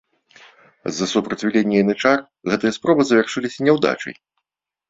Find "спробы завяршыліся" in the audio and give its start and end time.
2.79-3.59